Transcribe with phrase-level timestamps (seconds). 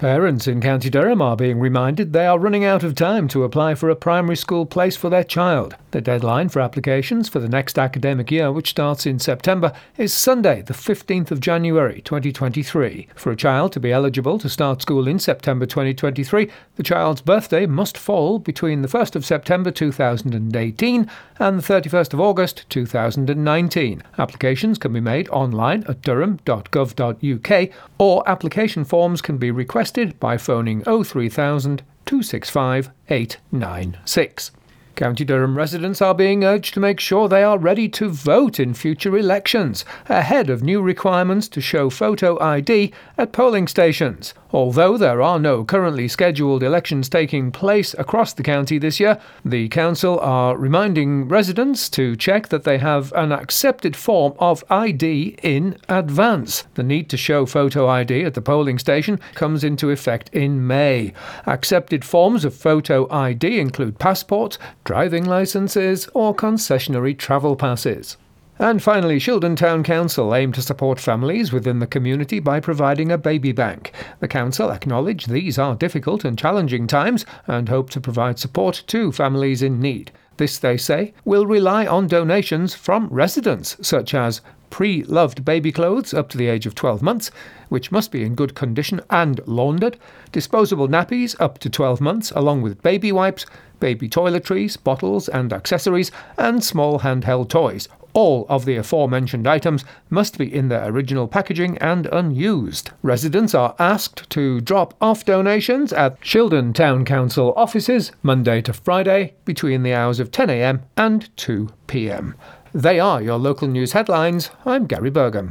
[0.00, 3.74] Parents in County Durham are being reminded they are running out of time to apply
[3.74, 5.76] for a primary school place for their child.
[5.90, 10.62] The deadline for applications for the next academic year, which starts in September, is Sunday,
[10.62, 13.08] the 15th of January 2023.
[13.14, 17.66] For a child to be eligible to start school in September 2023, the child's birthday
[17.66, 24.02] must fall between the 1st of September 2018 and the 31st of August 2019.
[24.16, 29.89] Applications can be made online at durham.gov.uk or application forms can be requested
[30.20, 34.50] by phoning 03000 265 896.
[34.96, 38.74] County Durham residents are being urged to make sure they are ready to vote in
[38.74, 44.34] future elections, ahead of new requirements to show photo ID at polling stations.
[44.52, 49.68] Although there are no currently scheduled elections taking place across the county this year, the
[49.68, 55.76] council are reminding residents to check that they have an accepted form of ID in
[55.88, 56.64] advance.
[56.74, 61.12] The need to show photo ID at the polling station comes into effect in May.
[61.46, 68.16] Accepted forms of photo ID include passports, driving licenses, or concessionary travel passes.
[68.60, 73.16] And finally, Shildon Town Council aim to support families within the community by providing a
[73.16, 73.90] baby bank.
[74.18, 79.12] The council acknowledge these are difficult and challenging times and hope to provide support to
[79.12, 80.12] families in need.
[80.36, 86.12] This, they say, will rely on donations from residents, such as pre loved baby clothes
[86.12, 87.30] up to the age of 12 months,
[87.70, 89.96] which must be in good condition and laundered,
[90.32, 93.46] disposable nappies up to 12 months, along with baby wipes,
[93.80, 100.38] baby toiletries, bottles and accessories, and small handheld toys, all of the aforementioned items must
[100.38, 102.90] be in their original packaging and unused.
[103.02, 109.34] Residents are asked to drop off donations at Shildon Town Council offices Monday to Friday
[109.44, 112.34] between the hours of 10am and 2pm.
[112.72, 114.50] They are your local news headlines.
[114.64, 115.48] I'm Gary Burgum.